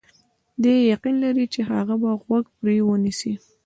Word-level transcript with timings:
دی 0.63 0.75
یقین 0.93 1.15
لري 1.23 1.45
چې 1.53 1.59
هغه 1.71 1.95
به 2.01 2.11
غوږ 2.23 2.45
پرې 2.57 2.75
ونه 2.85 2.99
نیسي. 3.03 3.33